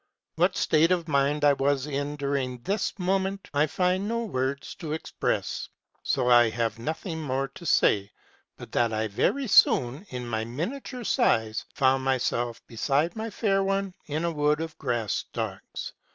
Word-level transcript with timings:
What 0.35 0.57
state 0.57 0.89
of 0.91 1.07
mind 1.07 1.45
I 1.45 1.53
was 1.53 1.85
in 1.85 2.15
during 2.15 2.63
this 2.63 2.91
moment, 2.97 3.51
I 3.53 3.67
find 3.67 4.07
no 4.07 4.23
words 4.25 4.73
to 4.81 4.93
express: 4.93 5.69
so 6.01 6.27
I 6.27 6.49
have 6.49 6.79
nothing 6.79 7.21
more 7.21 7.47
to 7.49 7.67
say 7.67 8.09
but 8.57 8.71
that 8.71 8.91
I 8.91 9.07
very 9.09 9.45
soon, 9.45 10.07
in 10.09 10.27
my 10.27 10.43
miniature 10.43 11.03
size, 11.03 11.65
found 11.75 12.03
myself 12.03 12.65
beside 12.65 13.15
my 13.15 13.29
fair 13.29 13.61
one 13.63 13.93
in 14.07 14.25
a 14.25 14.31
wood 14.31 14.59
of 14.59 14.75
grass 14.79 15.13
stalks. 15.13 15.93